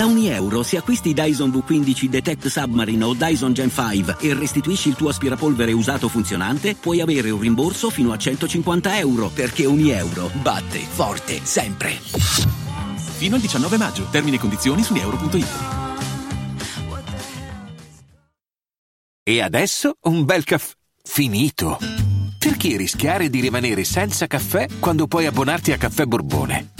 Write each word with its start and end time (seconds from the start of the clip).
Da 0.00 0.06
ogni 0.06 0.28
euro, 0.28 0.62
se 0.62 0.78
acquisti 0.78 1.12
Dyson 1.12 1.50
V15 1.50 2.06
Detect 2.06 2.46
Submarine 2.46 3.04
o 3.04 3.12
Dyson 3.12 3.52
Gen 3.52 3.70
5 3.70 4.16
e 4.20 4.32
restituisci 4.32 4.88
il 4.88 4.94
tuo 4.94 5.10
aspirapolvere 5.10 5.72
usato 5.72 6.08
funzionante, 6.08 6.74
puoi 6.74 7.02
avere 7.02 7.28
un 7.28 7.38
rimborso 7.38 7.90
fino 7.90 8.10
a 8.10 8.16
150 8.16 8.98
euro, 8.98 9.28
perché 9.28 9.66
ogni 9.66 9.90
euro 9.90 10.30
batte 10.40 10.78
forte 10.78 11.40
sempre. 11.42 11.90
Fino 13.18 13.34
al 13.34 13.42
19 13.42 13.76
maggio. 13.76 14.06
Termini 14.10 14.36
e 14.36 14.38
condizioni 14.38 14.82
su 14.82 14.94
euro.it. 14.94 15.48
E 19.22 19.42
adesso 19.42 19.96
un 20.04 20.24
bel 20.24 20.44
caffè 20.44 20.72
finito. 21.02 21.76
Perché 22.38 22.78
rischiare 22.78 23.28
di 23.28 23.40
rimanere 23.40 23.84
senza 23.84 24.26
caffè 24.26 24.66
quando 24.78 25.06
puoi 25.06 25.26
abbonarti 25.26 25.72
a 25.72 25.76
Caffè 25.76 26.06
Borbone? 26.06 26.79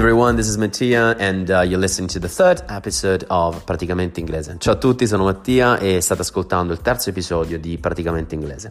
everyone, 0.00 0.34
this 0.34 0.48
is 0.48 0.56
Mattia 0.56 1.14
and 1.18 1.50
uh, 1.50 1.60
you're 1.60 1.78
listening 1.78 2.08
to 2.08 2.18
the 2.18 2.26
third 2.26 2.62
episode 2.70 3.22
of 3.28 3.66
Praticamente 3.66 4.18
Inglese. 4.18 4.56
Ciao 4.58 4.72
a 4.72 4.76
tutti, 4.76 5.06
sono 5.06 5.24
Mattia 5.24 5.78
e 5.78 6.00
state 6.00 6.22
ascoltando 6.22 6.72
il 6.72 6.80
terzo 6.80 7.10
episodio 7.10 7.58
di 7.58 7.76
Praticamente 7.76 8.34
Inglese. 8.34 8.70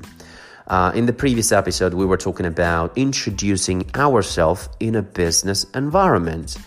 Uh, 0.65 0.89
in 0.95 1.05
the 1.05 1.13
previous 1.13 1.51
episode, 1.51 1.93
we 1.93 2.03
were 2.03 2.17
talking 2.17 2.47
about 2.47 2.97
introducing 2.97 3.85
ourselves 3.95 4.71
in 4.79 4.95
a 4.95 5.03
business 5.03 5.69
environment. 5.75 6.59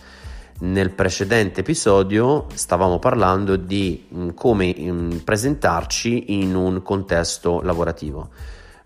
Nel 0.59 0.91
precedente 0.91 1.59
episodio 1.59 2.47
stavamo 2.53 2.99
parlando 2.99 3.57
di 3.57 4.07
mm, 4.15 4.29
come 4.29 4.73
mm, 4.79 5.17
presentarci 5.25 6.39
in 6.41 6.55
un 6.55 6.81
contesto 6.81 7.59
lavorativo. 7.61 8.29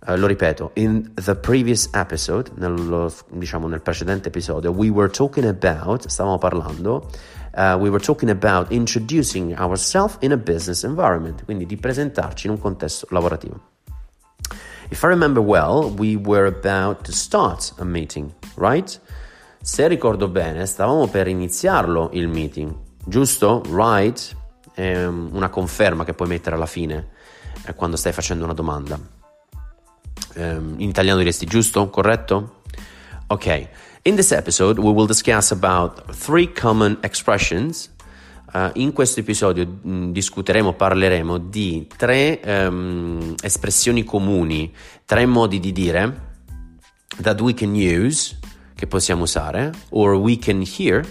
Uh, 0.08 0.16
lo 0.16 0.26
ripeto, 0.26 0.72
in 0.76 1.12
the 1.16 1.36
previous 1.36 1.90
episode, 1.92 2.50
nello, 2.56 3.12
diciamo 3.30 3.68
nel 3.68 3.82
precedente 3.82 4.30
episodio, 4.30 4.72
we 4.72 4.88
were 4.88 5.10
talking 5.10 5.46
about, 5.46 6.08
stavamo 6.08 6.38
parlando, 6.38 7.10
uh, 7.56 7.76
we 7.78 7.90
were 7.90 8.00
talking 8.00 8.30
about 8.30 8.72
introducing 8.72 9.54
ourselves 9.60 10.16
in 10.22 10.32
a 10.32 10.38
business 10.38 10.84
environment, 10.84 11.44
quindi 11.44 11.66
di 11.66 11.76
presentarci 11.76 12.48
in 12.48 12.54
un 12.54 12.60
contesto 12.60 13.06
lavorativo. 13.10 13.60
If 14.88 15.04
I 15.04 15.08
remember 15.08 15.44
well, 15.44 15.94
we 15.94 16.16
were 16.16 16.48
about 16.48 17.04
to 17.04 17.12
start 17.12 17.74
a 17.80 17.84
meeting, 17.84 18.32
right? 18.56 19.02
Se 19.62 19.86
ricordo 19.90 20.30
bene, 20.30 20.66
stavamo 20.66 21.08
per 21.08 21.28
iniziarlo 21.28 22.12
il 22.14 22.30
meeting, 22.30 22.74
giusto? 23.04 23.62
Right? 23.70 24.34
È 24.74 25.06
una 25.06 25.50
conferma 25.50 26.06
che 26.06 26.14
puoi 26.14 26.30
mettere 26.30 26.56
alla 26.56 26.66
fine 26.66 27.10
eh, 27.66 27.76
quando 27.76 27.98
stai 27.98 28.14
facendo 28.14 28.46
una 28.46 28.54
domanda. 28.54 28.98
Um, 30.36 30.76
in 30.78 30.90
italiano 30.90 31.18
diresti 31.20 31.46
giusto? 31.46 31.90
Corretto? 31.90 32.62
Ok. 33.28 33.70
In 34.04 34.16
this 34.16 34.32
episode 34.32 34.80
we 34.80 34.92
will 34.92 35.06
discuss 35.06 35.52
about 35.52 36.04
three 36.16 36.52
common 36.52 36.98
expressions. 37.02 37.94
Uh, 38.54 38.70
in 38.76 38.94
questo 38.94 39.20
episodio 39.20 39.66
mh, 39.66 39.90
mm, 39.90 40.12
discuteremo, 40.12 40.74
parleremo 40.74 41.38
di 41.38 41.86
tre 41.98 42.40
um, 42.46 43.36
espressioni 43.42 44.06
comuni, 44.06 44.74
tre 45.04 45.26
modi 45.26 45.60
di 45.60 45.74
dire 45.74 46.36
that 47.22 47.42
we 47.42 47.54
can 47.54 47.74
use, 47.74 48.40
che 48.76 48.88
possiamo 48.88 49.24
usare, 49.24 49.72
or 49.90 50.14
we 50.16 50.38
can 50.38 50.64
hear, 50.66 51.06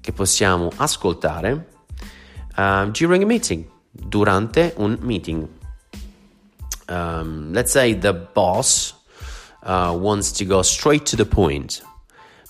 che 0.00 0.12
possiamo 0.12 0.70
ascoltare 0.76 1.66
uh, 2.56 2.90
during 2.90 3.22
a 3.22 3.26
meeting, 3.26 3.64
durante 3.90 4.74
un 4.76 4.98
meeting 5.00 5.48
um, 6.88 7.52
let's 7.52 7.72
say 7.72 7.94
the 7.94 8.12
boss 8.12 8.94
uh, 9.62 9.96
wants 9.98 10.32
to 10.32 10.44
go 10.44 10.62
straight 10.62 11.04
to 11.06 11.16
the 11.16 11.26
point. 11.26 11.82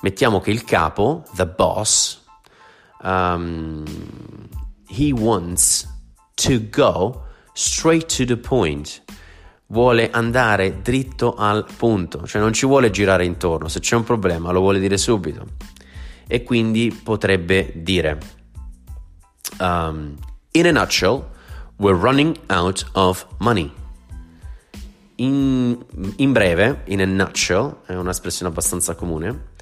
Mettiamo 0.03 0.41
che 0.41 0.51
il 0.51 0.65
capo, 0.65 1.25
the 1.37 1.47
boss, 1.47 2.21
um, 3.03 3.85
he 4.89 5.13
wants 5.13 5.87
to 6.37 6.59
go 6.71 7.23
straight 7.55 8.07
to 8.17 8.25
the 8.25 8.37
point. 8.37 9.03
Vuole 9.69 10.11
andare 10.11 10.83
dritto 10.83 11.35
al 11.35 11.67
punto, 11.77 12.27
cioè 12.27 12.41
non 12.41 12.53
ci 12.53 12.67
vuole 12.67 12.91
girare 12.91 13.25
intorno. 13.25 13.69
Se 13.69 13.81
c'è 13.81 13.97
un 13.97 14.05
problema 14.05 14.53
lo 14.53 14.61
vuole 14.61 14.79
dire 14.79 14.99
subito. 14.99 15.47
E 16.27 16.43
quindi 16.43 16.93
potrebbe 17.03 17.73
dire: 17.77 18.19
um, 19.61 20.15
In 20.53 20.67
a 20.67 20.71
nutshell, 20.71 21.25
we're 21.79 21.99
running 21.99 22.39
out 22.49 22.87
of 22.93 23.27
money. 23.39 23.73
In, 25.17 25.79
in, 26.17 26.33
breve, 26.33 26.83
in 26.87 27.01
a 27.01 27.05
nutshell, 27.05 27.77
è 27.87 27.95
un'espressione 27.95 28.51
abbastanza 28.51 28.95
comune, 28.97 29.53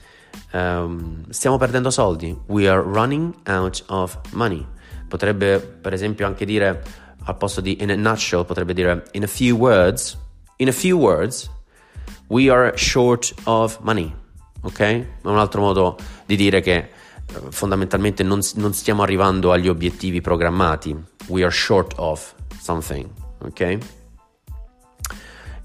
um, 0.53 1.25
stiamo 1.29 1.59
perdendo 1.59 1.91
soldi. 1.91 2.37
We 2.47 2.69
are 2.69 2.81
running 2.81 3.35
out 3.47 3.85
of 3.89 4.19
money. 4.33 4.67
Potrebbe, 5.09 5.61
per 5.61 5.93
esempio, 5.93 6.27
anche 6.27 6.47
dire 6.47 6.83
al 7.25 7.37
posto 7.37 7.61
di 7.61 7.83
in 7.83 7.91
a 7.91 7.95
nutshell, 7.95 8.45
potrebbe 8.45 8.73
dire 8.73 9.05
in 9.13 9.25
a 9.25 9.27
few 9.27 9.57
words, 9.57 10.19
in 10.57 10.69
a 10.69 10.73
few 10.73 10.99
words, 10.99 11.51
we 12.29 12.51
are 12.51 12.73
short 12.77 13.35
of 13.45 13.79
money. 13.81 14.13
Ok? 14.63 14.81
È 14.81 15.07
un 15.23 15.39
altro 15.39 15.61
modo 15.61 15.99
di 16.25 16.37
dire 16.37 16.61
che 16.61 16.77
eh, 16.77 16.91
fondamentalmente 17.51 18.23
non, 18.23 18.41
non 18.55 18.73
stiamo 18.73 19.03
arrivando 19.03 19.53
agli 19.53 19.69
obiettivi 19.69 20.21
programmati. 20.21 20.97
We 21.27 21.43
are 21.43 21.53
short 21.53 21.95
of 21.97 22.35
something. 22.59 23.09
Ok? 23.41 23.79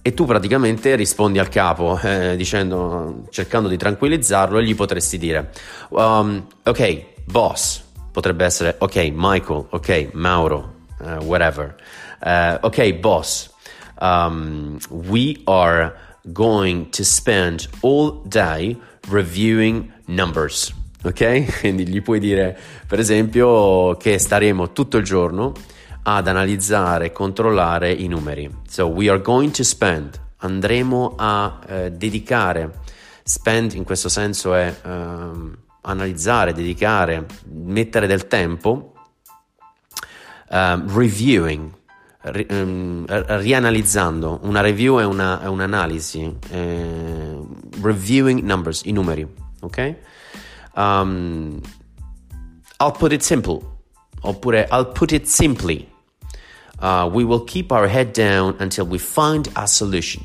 E 0.07 0.13
tu 0.13 0.23
praticamente 0.23 0.95
rispondi 0.95 1.37
al 1.37 1.49
capo 1.49 1.99
eh, 2.01 2.37
dicendo, 2.37 3.25
cercando 3.29 3.67
di 3.67 3.75
tranquillizzarlo 3.75 4.57
e 4.57 4.63
gli 4.63 4.73
potresti 4.73 5.17
dire 5.17 5.51
um, 5.89 6.47
ok 6.63 7.03
boss 7.25 7.83
potrebbe 8.13 8.45
essere 8.45 8.75
ok 8.77 9.11
Michael 9.13 9.65
ok 9.69 10.11
Mauro 10.13 10.75
uh, 10.99 11.21
whatever 11.25 11.75
uh, 12.21 12.57
ok 12.61 12.93
boss 12.93 13.53
um, 13.99 14.77
we 14.87 15.41
are 15.43 15.93
going 16.21 16.87
to 16.87 17.03
spend 17.03 17.67
all 17.81 18.21
day 18.23 18.77
reviewing 19.09 19.91
numbers 20.05 20.73
ok? 21.03 21.59
Quindi 21.59 21.85
gli 21.85 22.01
puoi 22.01 22.19
dire 22.19 22.57
per 22.87 22.99
esempio 22.99 23.97
che 23.97 24.17
staremo 24.17 24.71
tutto 24.71 24.95
il 24.95 25.03
giorno 25.03 25.51
ad 26.09 26.25
analizzare 26.27 27.07
e 27.07 27.11
controllare 27.11 27.91
i 27.91 28.07
numeri. 28.07 28.49
So 28.65 28.85
we 28.85 29.09
are 29.09 29.21
going 29.21 29.51
to 29.51 29.63
spend, 29.63 30.17
andremo 30.37 31.15
a 31.17 31.59
eh, 31.67 31.91
dedicare, 31.91 32.79
spend 33.23 33.73
in 33.73 33.83
questo 33.83 34.07
senso 34.07 34.53
è 34.53 34.73
eh, 34.81 35.29
analizzare, 35.81 36.53
dedicare, 36.53 37.25
mettere 37.51 38.07
del 38.07 38.27
tempo, 38.27 38.93
um, 40.49 40.97
reviewing, 40.97 41.71
ri, 42.21 42.47
um, 42.51 43.03
rianalizzando, 43.05 44.39
una 44.43 44.61
review 44.61 44.99
è, 44.99 45.03
una, 45.03 45.41
è 45.41 45.47
un'analisi, 45.47 46.37
eh, 46.51 47.37
reviewing 47.81 48.41
numbers, 48.43 48.83
i 48.85 48.93
numeri, 48.93 49.27
ok? 49.59 49.95
Um, 50.73 51.59
I'll 52.79 52.95
put 52.97 53.11
it 53.11 53.23
simple, 53.23 53.59
oppure 54.21 54.69
I'll 54.71 54.89
put 54.93 55.11
it 55.11 55.25
simply. 55.25 55.95
Uh, 56.79 57.09
we 57.11 57.23
will 57.23 57.43
keep 57.43 57.71
our 57.71 57.87
head 57.87 58.11
down 58.11 58.55
until 58.59 58.85
we 58.85 58.97
find 58.97 59.49
a 59.53 59.65
solution. 59.65 60.23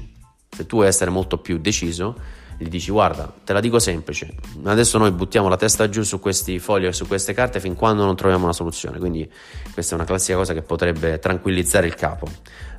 Se 0.51 0.67
tu 0.67 0.77
vuoi 0.77 0.89
essere 0.89 1.11
molto 1.11 1.39
più 1.39 1.59
deciso, 1.59 2.15
gli 2.59 2.69
dici 2.69 2.91
guarda, 2.91 3.33
te 3.45 3.53
la 3.53 3.61
dico 3.61 3.79
semplice, 3.79 4.35
adesso 4.65 4.99
noi 4.99 5.11
buttiamo 5.11 5.49
la 5.49 5.57
testa 5.57 5.89
giù 5.89 6.03
su 6.03 6.21
questi 6.21 6.59
fogli 6.59 6.85
e 6.85 6.93
su 6.93 7.07
queste 7.07 7.33
carte 7.33 7.59
fin 7.59 7.75
quando 7.75 8.05
non 8.05 8.15
troviamo 8.17 8.45
una 8.45 8.53
soluzione. 8.53 8.99
Quindi 8.99 9.31
questa 9.73 9.93
è 9.93 9.97
una 9.97 10.07
classica 10.07 10.37
cosa 10.37 10.53
che 10.53 10.63
potrebbe 10.63 11.19
tranquillizzare 11.19 11.87
il 11.87 11.95
capo. 11.95 12.29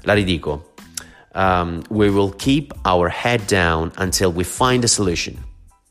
La 0.02 0.14
ridico. 0.14 0.74
Um, 1.34 1.82
we 1.90 2.10
will 2.10 2.36
keep 2.36 2.72
our 2.86 3.10
head 3.12 3.42
down 3.48 3.92
until 3.98 4.32
we 4.32 4.44
find 4.44 4.84
a 4.84 4.88
solution. 4.88 5.36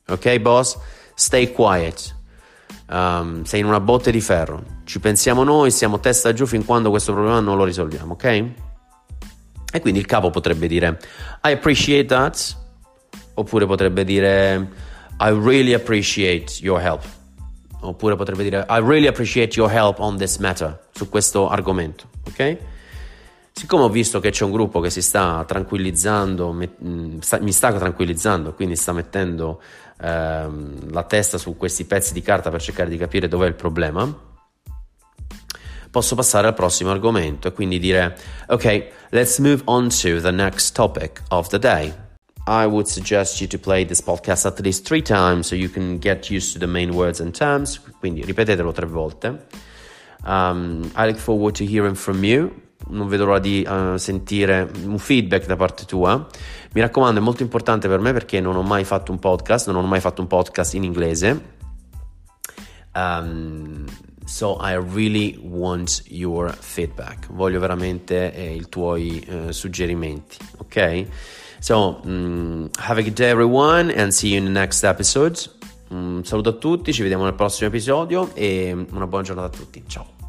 Ok, 0.07 0.39
boss? 0.39 0.79
Stay 1.15 1.53
quiet 1.53 2.15
um, 2.93 3.43
sei 3.45 3.61
in 3.61 3.67
una 3.67 3.81
botte 3.81 4.11
di 4.11 4.21
ferro, 4.21 4.63
ci 4.85 5.01
pensiamo 5.01 5.45
noi, 5.45 5.71
siamo 5.71 6.01
testa 6.01 6.33
giù 6.33 6.47
fin 6.47 6.65
quando 6.65 6.91
questo 6.91 7.13
problema 7.13 7.41
non 7.41 7.57
lo 7.57 7.65
risolviamo, 7.65 8.13
ok? 8.15 8.25
E 9.75 9.81
quindi 9.81 10.01
il 10.01 10.07
capo 10.07 10.31
potrebbe 10.31 10.67
dire 10.67 10.99
I 11.45 11.53
appreciate 11.53 12.07
that, 12.07 12.57
oppure 13.35 13.67
potrebbe 13.67 14.05
dire 14.05 14.69
I 15.19 15.31
really 15.31 15.73
appreciate 15.73 16.61
your 16.61 16.81
help, 16.81 17.03
oppure 17.81 18.17
potrebbe 18.17 18.43
dire 18.43 18.67
I 18.69 18.81
really 18.81 19.07
appreciate 19.07 19.59
your 19.59 19.71
help 19.71 19.99
on 19.99 20.19
this 20.19 20.37
matter, 20.39 20.89
su 20.93 21.09
questo 21.09 21.49
argomento. 21.49 22.09
ok? 22.29 22.57
Siccome 23.55 23.85
ho 23.85 23.89
visto 23.91 24.19
che 24.19 24.31
c'è 24.31 24.45
un 24.45 24.51
gruppo 24.51 24.81
che 24.81 24.91
si 24.91 25.03
sta 25.03 25.45
tranquillizzando, 25.47 26.53
mm, 26.53 27.19
mi 27.41 27.53
sta 27.53 27.73
tranquillizzando, 27.73 28.55
quindi 28.55 28.77
sta 28.77 28.93
mettendo 28.93 29.61
ehm, 30.01 30.91
la 30.91 31.03
testa 31.05 31.37
su 31.39 31.57
questi 31.57 31.85
pezzi 31.85 32.15
di 32.15 32.23
carta 32.23 32.51
per 32.51 32.63
cercare 32.63 32.89
di 32.89 32.97
capire 32.97 33.29
dov'è 33.29 33.47
il 33.47 33.55
problema, 33.55 34.31
posso 35.93 36.15
passare 36.15 36.49
al 36.49 36.55
prossimo 36.55 36.91
argomento 36.91 37.49
e 37.49 37.53
quindi 37.53 37.79
dire 37.79 38.17
ok, 38.49 38.89
let's 39.11 39.39
move 39.39 39.61
on 39.67 39.91
to 39.91 40.21
the 40.21 40.31
next 40.31 40.75
topic 40.75 41.23
of 41.29 41.49
the 41.49 41.59
day. 41.59 41.93
I 42.47 42.65
would 42.65 42.87
suggest 42.87 43.41
you 43.41 43.47
to 43.49 43.59
play 43.59 43.85
this 43.85 44.03
podcast 44.03 44.47
at 44.47 44.59
least 44.61 44.85
three 44.87 45.03
times 45.03 45.47
so 45.47 45.55
you 45.55 45.71
can 45.71 45.99
get 45.99 46.29
used 46.29 46.55
to 46.55 46.59
the 46.59 46.67
main 46.67 46.91
words 46.91 47.21
and 47.21 47.37
terms. 47.37 47.81
Quindi 48.01 48.25
ripetetelo 48.25 48.73
tre 48.73 48.87
volte. 48.87 49.47
Um, 50.25 50.91
I 50.97 51.07
look 51.07 51.19
forward 51.19 51.55
to 51.59 51.65
hearing 51.65 51.95
from 51.95 52.25
you. 52.25 52.51
Non 52.89 53.07
vedo 53.07 53.27
l'ora 53.27 53.39
di 53.39 53.65
uh, 53.69 53.97
sentire 53.97 54.69
un 54.85 54.99
feedback 54.99 55.47
da 55.47 55.55
parte 55.55 55.85
tua. 55.85 56.27
Mi 56.73 56.81
raccomando, 56.81 57.21
è 57.21 57.23
molto 57.23 57.43
importante 57.43 57.87
per 57.87 58.01
me 58.01 58.13
perché 58.13 58.41
non 58.41 58.57
ho 58.57 58.63
mai 58.63 58.83
fatto 58.83 59.13
un 59.13 59.21
podcast, 59.21 59.71
non 59.71 59.85
ho 59.85 59.87
mai 59.87 60.01
fatto 60.01 60.21
un 60.21 60.27
podcast 60.27 60.75
in 60.75 60.83
inglese. 60.83 61.61
Um, 62.95 63.72
so 64.25 64.57
I 64.57 64.77
really 64.77 65.39
want 65.43 66.03
your 66.09 66.53
feedback. 66.53 67.27
Voglio 67.33 67.61
veramente 67.61 68.33
eh, 68.35 68.55
i 68.55 68.69
tuoi 68.69 69.25
eh, 69.29 69.53
suggerimenti, 69.53 70.37
ok? 70.59 71.07
So, 71.59 72.01
um, 72.05 72.69
have 72.79 72.99
a 72.99 73.03
good 73.03 73.15
day 73.15 73.31
everyone 73.31 73.91
and 73.91 74.13
see 74.13 74.31
you 74.31 74.39
in 74.39 74.45
the 74.45 74.51
next 74.51 74.83
episode. 74.83 75.39
Un 75.91 76.25
saluto 76.25 76.49
a 76.49 76.55
tutti, 76.55 76.93
ci 76.93 77.03
vediamo 77.03 77.25
nel 77.25 77.35
prossimo 77.35 77.69
episodio 77.69 78.35
e 78.35 78.73
una 78.91 79.07
buona 79.07 79.25
giornata 79.25 79.55
a 79.55 79.59
tutti. 79.59 79.85
Ciao. 79.87 80.22